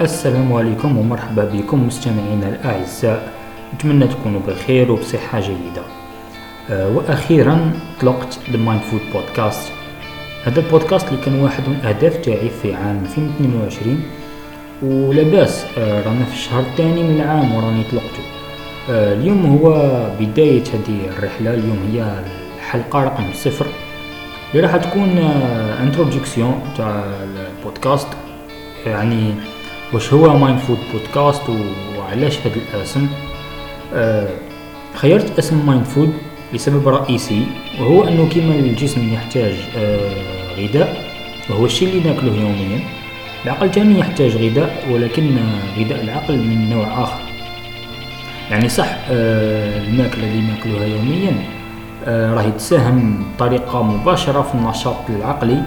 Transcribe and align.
السلام 0.00 0.52
عليكم 0.52 0.98
ومرحبا 0.98 1.44
بكم 1.44 1.86
مستمعينا 1.86 2.48
الأعزاء. 2.48 3.32
نتمنى 3.74 4.06
تكونوا 4.06 4.40
بخير 4.48 4.92
وبصحة 4.92 5.40
جيدة. 5.40 5.82
أه 6.70 6.88
وأخيرا 6.88 7.72
طلقت 8.00 8.38
The 8.52 8.56
Mindful 8.56 9.14
Podcast. 9.14 9.70
هذا 10.44 10.60
البودكاست 10.60 11.08
اللي 11.08 11.24
كان 11.24 11.42
واحد 11.42 11.68
من 11.68 11.74
الأهداف 11.74 12.16
تاعي 12.16 12.50
في 12.62 12.74
عام 12.74 13.04
2022 13.04 14.02
ولاباس 14.82 15.64
أه 15.78 16.02
رانا 16.02 16.24
في 16.24 16.32
الشهر 16.32 16.60
الثاني 16.60 17.02
من 17.02 17.20
العام 17.20 17.54
وراني 17.54 17.82
طلقته. 17.82 18.22
أه 18.90 19.12
اليوم 19.12 19.46
هو 19.46 19.72
بداية 20.20 20.62
هذه 20.62 21.18
الرحلة. 21.18 21.54
اليوم 21.54 21.78
هي 21.92 22.22
الحلقة 22.56 23.04
رقم 23.04 23.24
صفر. 23.32 23.66
اللي 24.54 24.66
راح 24.66 24.76
تكون 24.76 25.18
introduction 25.82 26.60
تاع 26.76 27.04
البودكاست. 27.58 28.08
يعني 28.86 29.34
واش 29.92 30.12
هو 30.12 30.38
Mind 30.38 30.56
Food 30.56 30.78
podcast 30.92 31.42
وعلاش 31.98 32.38
هذا 32.38 32.60
الاسم؟ 32.74 33.08
آه 33.94 34.28
خيرت 34.94 35.38
اسم 35.38 35.66
Mind 35.66 35.82
Food 35.84 36.12
لسبب 36.52 36.88
رئيسي 36.88 37.46
وهو 37.80 38.04
أنه 38.08 38.28
كما 38.34 38.54
الجسم 38.54 39.14
يحتاج 39.14 39.54
آه 39.76 40.54
غذاء 40.56 41.04
وهو 41.50 41.64
الشيء 41.64 41.88
اللي 41.88 42.10
ناكله 42.10 42.32
يوميا. 42.36 42.80
العقل 43.44 43.70
تاني 43.70 43.98
يحتاج 43.98 44.36
غذاء 44.36 44.86
ولكن 44.90 45.36
غذاء 45.78 46.04
العقل 46.04 46.38
من 46.38 46.70
نوع 46.70 47.02
آخر. 47.02 47.20
يعني 48.50 48.68
صح 48.68 48.86
آه 49.10 49.78
الماكلة 49.78 50.24
اللي 50.24 50.40
ناكلها 50.40 50.86
يوميا 50.86 51.32
آه 52.06 52.34
راهي 52.34 52.50
تساهم 52.50 53.24
بطريقة 53.36 53.82
مباشرة 53.82 54.42
في 54.42 54.54
النشاط 54.54 54.96
العقلي 55.08 55.62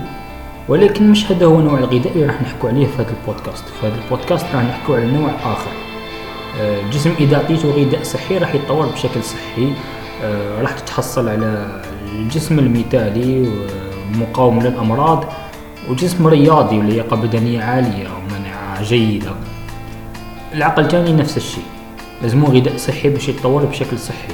ولكن 0.67 1.11
مش 1.11 1.31
هذا 1.31 1.45
هو 1.45 1.61
نوع 1.61 1.77
الغذاء 1.77 2.13
اللي 2.13 2.25
راح 2.25 2.41
نحكوا 2.41 2.69
عليه 2.69 2.85
في 2.85 3.01
هذا 3.01 3.13
البودكاست. 3.21 3.63
في 3.81 3.87
هذا 3.87 3.95
البودكاست 4.03 4.45
راح 4.53 4.63
نحكوا 4.63 4.95
على 4.95 5.05
نوع 5.05 5.29
آه 5.29 6.81
الجسم 6.81 7.13
إذا 7.19 7.35
أعطيته 7.35 7.71
غذاء 7.71 8.03
صحي 8.03 8.37
راح 8.37 8.55
يتطور 8.55 8.85
بشكل 8.85 9.23
صحي. 9.23 9.73
آه 10.23 10.61
راح 10.61 10.71
تتحصل 10.71 11.29
على 11.29 11.81
الجسم 12.15 12.59
المثالي 12.59 13.49
ومقاوم 14.15 14.59
للأمراض 14.59 15.25
وجسم 15.89 16.27
رياضي 16.27 16.77
ولياقه 16.77 17.15
بدنية 17.15 17.63
عالية 17.63 18.07
ومناعه 18.07 18.83
جيدة. 18.83 19.31
العقل 20.53 20.87
تاني 20.87 21.13
نفس 21.13 21.37
الشيء. 21.37 21.63
لازمو 22.21 22.47
غذاء 22.47 22.77
صحي 22.77 23.09
باش 23.09 23.29
يتطور 23.29 23.65
بشكل 23.65 23.99
صحي. 23.99 24.33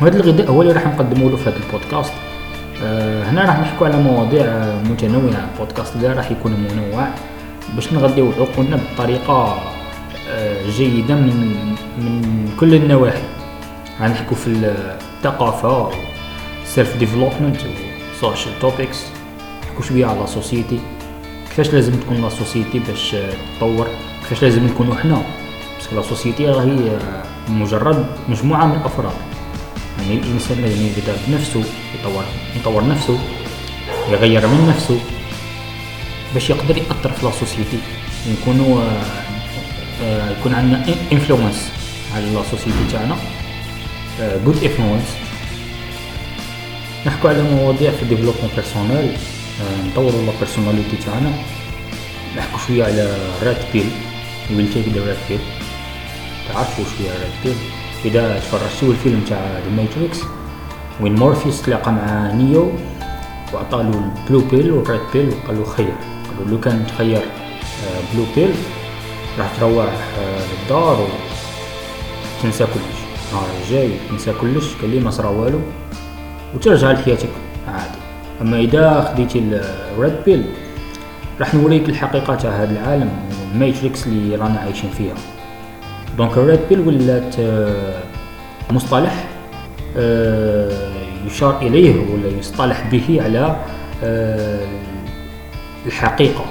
وهذا 0.00 0.16
الغذاء 0.16 0.50
هو 0.50 0.62
اللي 0.62 0.72
راح 0.72 0.86
نقدمه 0.86 1.30
له 1.30 1.36
في 1.36 1.50
هذا 1.50 1.56
البودكاست. 1.66 2.12
آه 2.12 2.27
هنا 2.82 3.44
راح 3.44 3.58
نحكوا 3.60 3.86
على 3.86 3.96
مواضيع 3.96 4.44
متنوعة. 4.90 5.48
البودكاست 5.54 5.96
ده 5.96 6.12
راح 6.12 6.30
يكون 6.30 6.52
منوع 6.52 7.08
باش 7.74 7.92
نغذيو 7.92 8.32
عقولنا 8.32 8.78
بطريقة 8.94 9.58
آه 10.30 10.70
جيدة 10.70 11.14
من 11.14 11.56
من 11.98 12.48
كل 12.60 12.74
النواحي. 12.74 13.22
راح 14.00 14.10
نحكوا 14.10 14.36
في 14.36 14.74
الثقافة 15.20 15.90
self 16.64 16.96
development 16.96 17.56
social 18.20 18.58
topics 18.58 19.04
نحكوا 19.62 19.82
شوية 19.82 20.06
على 20.06 20.26
société 20.26 20.80
كيفاش 21.48 21.74
لازم 21.74 21.92
تكون 21.92 22.22
la 22.22 22.28
société 22.28 22.78
باش 22.78 23.16
تطور؟ 23.56 23.86
كيفاش 24.20 24.42
لازم 24.42 24.66
نكونوا 24.66 24.94
حنا؟ 24.94 25.22
بس 25.80 25.92
la 25.94 26.02
société 26.02 26.46
راهي 26.46 26.98
مجرد 27.48 28.06
مجموعة 28.28 28.66
من 28.66 28.74
الأفراد. 28.74 29.12
يعني 29.98 30.14
الإنسان 30.14 30.60
لازم 30.62 30.86
يبدا 30.86 31.16
بنفسه 31.28 31.64
يطور 32.00 32.24
يطور 32.56 32.88
نفسه 32.88 33.18
يغير 34.10 34.46
من 34.46 34.68
نفسه 34.68 35.00
باش 36.34 36.50
يقدر 36.50 36.76
يأثر 36.76 37.12
في 37.12 37.26
la 37.26 37.38
société 37.38 37.78
نكونوا 38.30 38.82
آه 40.02 40.30
يكون 40.30 40.54
عندنا 40.54 40.84
influence 41.12 41.70
على 42.14 42.26
la 42.26 42.39
société 42.39 42.84
تاعنا 42.92 43.16
good 44.44 44.62
influence 44.64 45.04
نحكوا 47.06 47.30
على 47.30 47.42
مواضيع 47.42 47.90
في 47.90 48.02
ال 48.02 48.05
développement 48.05 48.50
personnel 48.56 49.12
نطوروا 49.86 50.22
la 50.22 50.32
personnalité 50.40 50.96
تاعنا. 51.06 51.32
نحكوا 52.36 52.58
شوية 52.66 52.84
على 52.84 53.16
red 53.42 53.56
pill 53.72 53.90
we'll 54.50 54.72
take 54.74 54.88
the 54.88 55.00
red 55.06 55.16
pill 55.28 55.38
تعرفوا 56.48 56.84
شوية 56.84 57.10
red 57.10 57.32
pill 57.44 57.56
إذا 58.04 58.38
تفرجتوا 58.38 58.88
الفيلم 58.88 59.20
تاع 59.28 59.38
The 59.38 59.70
Matrix 59.76 60.20
وين 61.00 61.14
مورفيوس 61.14 61.62
تلاقى 61.62 61.92
مع 61.92 62.32
نيو 62.32 62.72
وعطالو 63.54 63.90
ال 63.90 64.00
blue 64.00 64.40
pill 64.50 64.72
وال 64.72 64.83
red 64.83 65.00
pill 65.12 65.28
وقالو 65.28 65.64
خير. 65.64 65.92
قالو 66.38 66.50
لو 66.50 66.60
كان 66.60 66.86
تخير 66.86 67.22
blue 68.14 68.24
pill 68.36 68.54
راح 69.38 69.56
تروح 69.60 69.92
للدار 70.62 71.06
وتنسى 72.38 72.64
كلش. 72.64 72.98
نهار 73.32 73.46
الجاي 73.62 73.90
تنسى 74.10 74.32
كلش 74.40 74.74
كاللي 74.80 75.00
ما 75.00 75.10
صرا 75.10 75.28
والو. 75.28 75.60
وترجع 76.54 76.92
لحياتك 76.92 77.28
عادي. 77.68 77.98
أما 78.40 78.58
إذا 78.58 79.12
خديتي 79.12 79.38
ال 79.38 79.57
red 79.57 80.14
pill 80.26 80.44
راح 81.40 81.54
نوريك 81.54 81.88
الحقيقة 81.88 82.34
تاع 82.34 82.50
هذا 82.50 82.70
العالم 82.70 83.10
ال 83.54 83.61
matrix 83.61 84.06
اللي 84.06 84.36
رانا 84.36 84.60
عايشين 84.60 84.90
فيها. 84.90 85.14
donc 86.18 86.38
ال 86.38 86.44
red 86.44 86.60
pill 86.68 86.80
ولات 86.80 87.36
مصطلح 88.70 89.24
يشار 91.26 91.58
إليه 91.62 92.12
ولا 92.12 92.28
يصطلح 92.38 92.88
به 92.92 93.20
على 93.22 93.56
الحقيقة. 95.86 96.44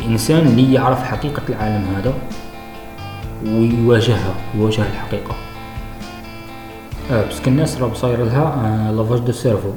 الإنسان 0.00 0.46
اللي 0.46 0.74
يعرف 0.74 1.02
حقيقة 1.02 1.42
العالم 1.48 1.84
هذا 1.96 2.14
ويواجهها 3.46 4.34
يواجه 4.54 4.82
الحقيقة. 4.82 5.34
آه 7.10 7.28
بس 7.28 7.40
الناس 7.46 7.80
راه 7.80 7.94
صاير 7.94 8.24
لها 8.24 8.92
lavage 8.92 9.18
de 9.18 9.32
cerveau 9.32 9.70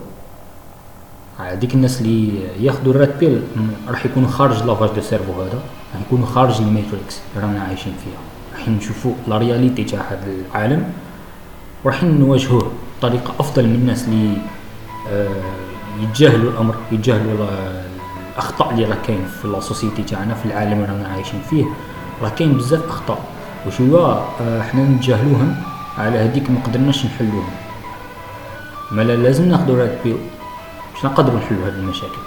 هذيك 1.40 1.74
الناس 1.74 2.02
اللي 2.02 2.32
ياخذوا 2.60 2.94
ال 2.94 3.00
red 3.00 3.20
pill 3.20 3.42
راح 3.90 4.06
يكونوا 4.06 4.30
خارج 4.30 4.64
lavage 4.64 4.90
de 4.96 5.02
cerveau 5.02 5.42
هذا 5.42 5.60
راح 5.94 6.02
يكونوا 6.08 6.26
خارج 6.26 6.62
ال 6.62 6.70
matrix 6.70 7.20
اللي 7.36 7.48
رانا 7.48 7.64
عايشين 7.64 7.94
فيها. 8.04 8.39
راح 8.54 8.70
نشوفوا 8.70 9.14
la 9.28 9.38
réalité 9.38 9.84
تاع 9.84 10.00
هذا 10.00 10.28
العالم 10.52 10.84
وراح 11.84 12.04
نواجهوه 12.04 12.72
بطريقة 13.00 13.34
أفضل 13.40 13.68
من 13.68 13.76
الناس 13.76 14.08
اللي 14.08 14.38
آه 15.12 15.30
يتجاهلوا 16.02 16.52
الأمر 16.52 16.76
يتجاهلوا 16.92 17.48
الأخطاء 18.34 18.72
اللي 18.72 18.86
راه 18.86 18.98
كاين 19.08 19.26
في 19.42 19.46
ال 19.46 19.53
société 19.53 20.04
تاعنا 20.04 20.34
في 20.34 20.46
العالم 20.46 20.74
اللي 20.74 20.86
رانا 20.86 21.08
عايشين 21.08 21.42
فيه. 21.50 21.66
راه 22.22 22.30
كاين 22.30 22.54
بزاف 22.54 22.88
أخطاء 22.88 23.20
وشوا 23.68 24.00
آه 24.42 24.62
حنا 24.62 24.84
نتجاهلوهم 24.84 25.56
على 25.98 26.18
هذيك 26.18 26.52
ما 26.52 26.60
قدرناش 26.66 27.06
نحلوهم. 27.06 27.50
مالا 28.92 29.16
لازم 29.16 29.50
ناخذ 29.50 29.88
pill 30.04 30.18
باش 30.94 31.06
نقدروا 31.06 31.40
نحلوا 31.40 31.68
هذه 31.68 31.74
المشاكل. 31.74 32.22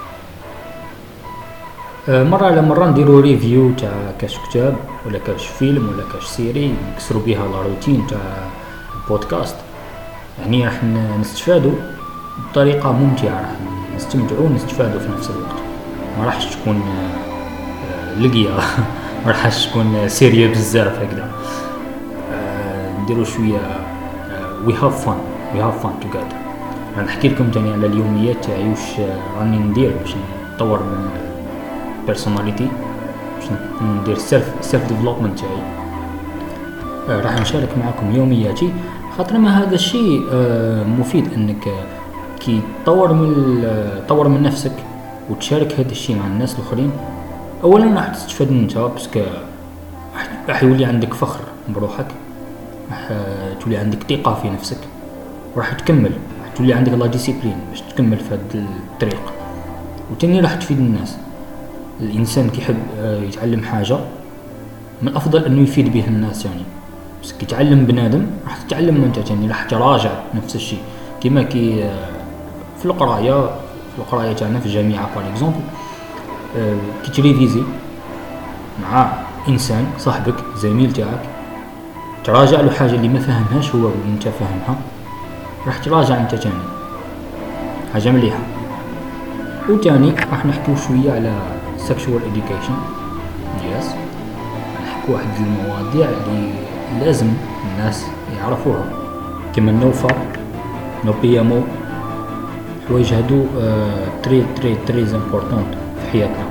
مرة 2.08 2.46
على 2.46 2.62
مرة 2.62 2.86
نديرو 2.86 3.20
review 3.20 3.70
تاع 3.72 3.92
كاش 4.18 4.38
كتاب 4.38 4.76
ولا 5.06 5.18
كاش 5.18 5.46
فيلم 5.46 5.88
ولا 5.88 6.04
كاش 6.12 6.24
série 6.24 6.74
نكسرو 6.94 7.20
بها 7.20 7.48
la 7.48 7.62
routine 7.62 8.06
تاع 8.06 8.18
البودكاست. 8.94 9.56
يعني 10.40 10.64
راح 10.64 10.84
نستفادو 11.20 11.72
بطريقة 12.50 12.92
ممتعة 12.92 13.40
راح 13.40 13.56
نستمتعو 13.96 14.44
ونستفادو 14.44 14.98
في 14.98 15.08
نفس 15.08 15.30
الوقت. 15.30 15.54
ما 16.18 16.24
راحش 16.24 16.56
تكون 16.56 16.82
لقية 18.20 18.48
ما 19.26 19.32
راحش 19.32 19.66
تكون 19.66 20.08
sérieux 20.08 20.48
بزاف 20.48 20.98
هكذا. 20.98 21.30
نديرو 23.02 23.24
شوية 23.24 23.60
we 24.66 24.74
have 24.74 25.04
fun 25.04 25.18
we 25.54 25.60
have 25.60 25.82
fun 25.82 25.92
together 26.00 26.36
نحكي 27.06 27.28
لكم 27.28 27.50
تاني 27.50 27.72
على 27.72 27.86
اليوميات 27.86 28.44
تاعي 28.44 28.68
واش 28.68 29.00
راني 29.38 29.58
ندير 29.58 29.92
باش 30.02 30.14
نطور 30.54 30.78
من 30.78 31.31
personality 32.06 32.68
باش 33.36 33.50
ندير 33.82 34.18
self 34.18 34.52
self 34.60 34.88
development 34.88 35.38
تاعي. 35.38 35.62
آه 37.08 37.20
راح 37.20 37.40
نشارك 37.40 37.68
معكم 37.78 38.16
يومياتي 38.16 38.72
خاطر 39.18 39.38
ما 39.38 39.62
هذا 39.62 39.74
الشيء 39.74 40.26
آه 40.32 40.84
مفيد 40.84 41.32
إنك 41.32 41.68
كي 42.40 42.60
تطور 42.84 43.12
من 43.12 43.62
تطور 44.06 44.28
من 44.28 44.42
نفسك 44.42 44.72
وتشارك 45.30 45.72
هذا 45.80 45.90
الشيء 45.90 46.16
مع 46.16 46.26
الناس 46.26 46.58
الآخرين 46.58 46.90
اولا 47.64 47.94
راح 47.94 48.08
تستفاد 48.08 48.48
انت 48.48 48.78
parce 48.78 49.04
que 49.04 49.20
راح 50.48 50.62
يولي 50.62 50.84
عندك 50.84 51.14
فخر 51.14 51.40
بروحك 51.68 52.06
راح 52.90 53.08
تولي 53.60 53.76
عندك 53.76 53.98
ثقة 54.08 54.34
في 54.34 54.50
نفسك 54.50 54.78
وراح 55.56 55.72
تكمل 55.72 56.12
راح 56.40 56.52
تولي 56.56 56.72
عندك 56.72 56.92
la 56.92 57.06
discipline 57.06 57.56
باش 57.70 57.80
تكمل 57.80 58.18
في 58.18 58.34
هذا 58.34 58.40
الطريق. 58.54 59.32
وتاني 60.12 60.40
راح 60.40 60.54
تفيد 60.54 60.78
الناس. 60.78 61.16
الإنسان 62.00 62.50
كيحب 62.50 62.76
يتعلم 63.02 63.62
حاجة 63.62 63.98
من 65.02 65.08
الافضل 65.08 65.44
أنه 65.44 65.62
يفيد 65.62 65.92
به 65.92 66.04
الناس 66.06 66.44
يعني. 66.44 66.62
بس 67.22 67.32
كي 67.32 67.46
تعلم 67.46 67.86
بنادم 67.86 68.26
راح 68.44 68.56
تتعلم 68.62 69.04
انت 69.04 69.30
يعني 69.30 69.48
راح 69.48 69.64
تراجع 69.64 70.10
نفس 70.34 70.56
الشيء. 70.56 70.78
كيما 71.20 71.42
كي 71.42 71.90
في 72.78 72.84
القراية 72.84 73.44
في 73.92 73.98
القراية 73.98 74.32
تاعنا 74.32 74.60
في 74.60 74.66
الجامعة 74.66 75.08
par 75.14 75.24
exemple 75.32 75.60
كي 77.04 77.10
تريفيزي 77.12 77.62
مع 78.82 79.12
إنسان 79.48 79.86
صاحبك 79.98 80.34
زميل 80.56 80.92
تاعك 80.92 81.22
تراجع 82.24 82.60
له 82.60 82.70
حاجة 82.70 82.94
اللي 82.94 83.08
ما 83.08 83.18
فهمهاش 83.20 83.74
هو 83.74 83.90
انت 84.14 84.22
فاهمها 84.22 84.80
راح 85.66 85.78
تراجع 85.78 86.20
انت 86.20 86.34
تاني. 86.34 86.54
حاجة 87.92 88.10
مليحة. 88.10 88.38
وتاني 89.68 90.10
راح 90.10 90.46
نحكيو 90.46 90.76
شوية 90.76 91.12
على 91.12 91.42
sexual 91.88 92.20
education. 92.30 92.76
Yes. 93.62 93.86
نحكو 94.84 95.12
واحد 95.12 95.26
المواضيع 95.40 96.08
اللي 96.08 96.52
لازم 97.00 97.26
الناس 97.64 98.06
يعرفوها. 98.38 98.84
كما 99.56 99.70
ال 99.70 99.77
NoFap 99.77 100.08
no 101.04 101.12
PMO 101.22 101.60
حوايج 102.88 103.14
هادو 103.14 103.44
très 104.22 104.46
très 104.56 104.76
très 104.86 105.02
important 105.02 105.64
في 106.02 106.10
حياتنا. 106.12 106.44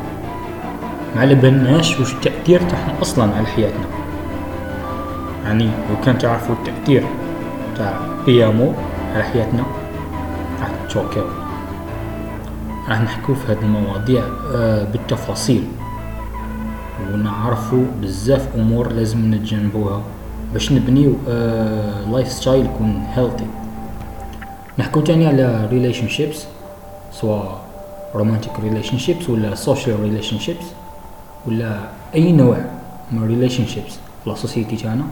ما 1.15 1.21
على 1.21 1.35
بالناش 1.35 1.99
واش 1.99 2.13
التأثير 2.13 2.61
تاعهم 2.61 2.95
أصلا 3.01 3.35
على 3.35 3.47
حياتنا. 3.47 3.85
يعني 5.45 5.63
لو 5.65 5.95
كان 6.05 6.17
تعرفوا 6.17 6.55
التأثير 6.55 7.03
تاع 7.77 7.99
PMO 8.25 8.73
على 9.15 9.23
حياتنا 9.23 9.63
راح 10.61 10.69
تشوكيو. 10.87 11.23
راح 12.89 13.01
نحكو 13.01 13.33
في 13.33 13.51
هذه 13.51 13.61
المواضيع 13.61 14.23
آه، 14.55 14.83
بالتفاصيل. 14.83 15.63
ونعرفوا 17.13 17.85
بزاف 18.01 18.47
أمور 18.55 18.91
لازم 18.91 19.33
نتجنبوها 19.33 20.01
باش 20.53 20.71
نبنيو 20.71 21.09
life 22.11 22.27
آه، 22.27 22.29
style 22.29 22.65
يكون 22.65 23.03
healthy 23.13 23.45
نحكو 24.79 25.01
تاني 25.01 25.27
على 25.27 25.67
relationships 25.71 26.45
سواء 27.11 27.61
romantic 28.15 28.59
relationships 28.59 29.29
ولا 29.29 29.55
social 29.55 29.99
relationships 29.99 30.65
ولا 31.47 31.79
أي 32.15 32.31
نوع 32.31 32.57
من 33.11 33.27
relationships 33.27 33.99
la 34.25 34.35
société 34.35 34.75
تاعنا. 34.75 35.03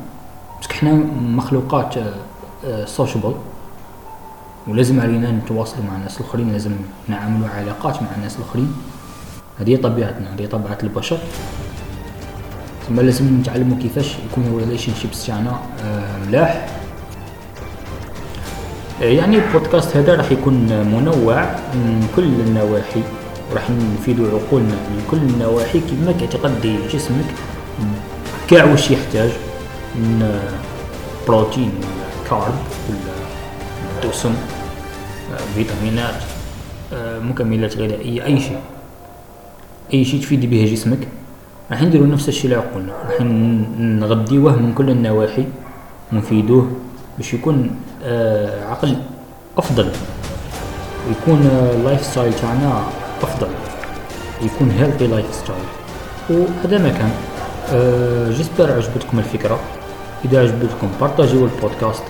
parce 0.57 0.67
que 0.67 0.73
حنا 0.73 0.93
مخلوقات 1.21 1.95
sociable 2.85 3.27
آه، 3.27 3.33
ولازم 4.69 5.01
علينا 5.01 5.31
نتواصلوا 5.31 5.85
مع 5.85 5.95
الناس 5.95 6.21
الآخرين 6.21 6.51
لازم 6.51 6.71
نعملوا 7.07 7.47
علاقات 7.49 8.01
مع 8.01 8.07
الناس 8.17 8.37
الآخرين. 8.37 8.73
هذه 9.59 9.75
طبيعتنا 9.75 10.35
هذه 10.35 10.45
طبيعة 10.45 10.77
البشر. 10.83 11.17
ثم 12.87 12.99
لازم 12.99 13.39
نتعلموا 13.39 13.77
كيفاش 13.77 14.15
يكونوا 14.31 14.59
relationships 14.59 15.25
تاعنا 15.25 15.59
آه، 15.83 16.17
ملاح. 16.27 16.67
آه، 19.01 19.05
يعني 19.05 19.37
البودكاست 19.37 19.97
هذا 19.97 20.15
راح 20.15 20.31
يكون 20.31 20.53
منوع 20.93 21.41
من 21.73 22.07
كل 22.15 22.23
النواحي 22.23 23.01
وراح 23.51 23.69
نفيدوا 23.69 24.27
عقولنا 24.27 24.75
من 24.75 25.05
كل 25.11 25.17
النواحي 25.17 25.79
كيما 25.79 26.11
تعتقد 26.11 26.79
جسمك 26.93 27.25
كاع 28.49 28.65
واش 28.65 28.91
يحتاج 28.91 29.29
من 29.95 30.39
بروتين 31.27 31.71
carb 32.29 32.53
ولا 32.89 34.09
دسم 34.09 34.35
فيتامينات 35.55 36.15
مكملات 37.21 37.77
غذائية 37.77 38.25
أي 38.25 38.39
شيء. 38.39 38.59
أي 39.93 40.05
شيء 40.05 40.21
تفيد 40.21 40.49
به 40.49 40.65
جسمك. 40.71 41.07
راح 41.71 41.81
نديرو 41.81 42.05
نفس 42.05 42.29
الشيء 42.29 42.51
لعقولنا 42.51 42.93
راح 43.09 43.21
نغذيوه 43.79 44.55
من 44.55 44.73
كل 44.73 44.89
النواحي 44.89 45.45
ونفيدوه 46.13 46.71
باش 47.17 47.33
يكون 47.33 47.71
آه 48.03 48.65
عقل 48.65 48.97
أفضل. 49.57 49.91
ويكون 51.07 51.49
ال 51.75 52.05
lifestyle 52.05 52.33
تاعنا 52.33 52.83
أفضل. 53.21 53.47
يكون 54.41 54.71
healthy 54.71 55.07
lifestyle 55.07 55.65
وهذا 56.29 56.77
ما 56.77 56.89
كان. 56.89 57.11
آه 57.73 58.31
j'espère 58.31 58.71
عجبتكم 58.71 59.19
الفكرة. 59.19 59.59
إذا 60.25 60.41
عجبتكم 60.41 60.87
بارطاجيو 61.01 61.45
البودكاست. 61.45 62.03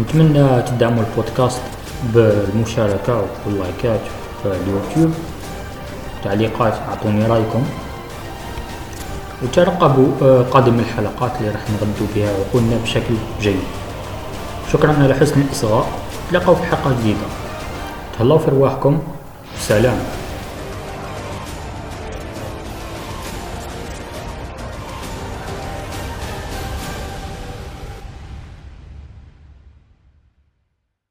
نتمنى 0.00 0.62
تدعموا 0.62 1.02
البودكاست. 1.10 1.62
بالمشاركة 2.02 3.22
واللايكات 3.46 4.00
في 4.42 4.48
اليوتيوب. 4.48 5.14
تعليقات 6.24 6.74
أعطوني 6.88 7.26
رأيكم. 7.26 7.62
وترقبوا 9.42 10.08
آه، 10.22 10.42
قادم 10.42 10.78
الحلقات 10.78 11.30
اللي 11.40 11.50
راح 11.50 11.60
نغذو 11.70 12.06
بها 12.14 12.28
عقولنا 12.28 12.76
بشكل 12.82 13.14
جيد. 13.40 13.60
شكرا 14.72 14.94
على 15.02 15.14
حسن 15.14 15.40
الإصغاء. 15.40 15.86
نتلاقوا 16.30 16.54
في 16.54 16.62
حلقة 16.62 16.90
جديدة. 17.00 17.26
تهلاو 18.18 18.38
في 18.38 18.50
رواحكم 18.50 18.98
سلام. 19.60 19.98